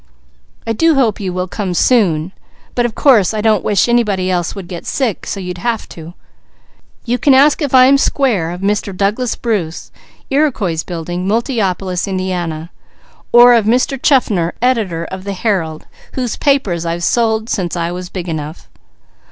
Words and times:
I 0.65 0.73
do 0.73 0.95
hope 0.95 1.19
you 1.19 1.31
will 1.31 1.47
come 1.47 1.75
soon, 1.75 2.31
but 2.73 2.87
of 2.87 2.95
course 2.95 3.35
I 3.35 3.41
don't 3.41 3.63
wish 3.63 3.87
anybody 3.87 4.31
else 4.31 4.55
would 4.55 4.67
get 4.67 4.87
sick 4.87 5.27
so 5.27 5.39
you'd 5.39 5.59
have 5.59 5.87
to. 5.89 6.15
You 7.05 7.19
can 7.19 7.35
ask 7.35 7.61
if 7.61 7.75
I 7.75 7.85
am 7.85 7.99
square 7.99 8.49
of 8.49 8.61
Mr. 8.61 8.97
Douglas 8.97 9.35
Bruce, 9.35 9.91
Iriquois 10.31 10.83
Building, 10.87 11.27
Multiopolis, 11.27 12.07
Indiana, 12.07 12.71
or 13.31 13.53
of 13.53 13.65
Mr. 13.65 14.01
Chaffner, 14.01 14.53
editor 14.59 15.05
of 15.11 15.23
the_ 15.23 15.33
Herald, 15.33 15.85
_whose 16.13 16.39
papers 16.39 16.83
I've 16.83 17.03
sold 17.03 17.47
since 17.47 17.75
I 17.75 17.91
was 17.91 18.09
big 18.09 18.27
enough. 18.27 18.69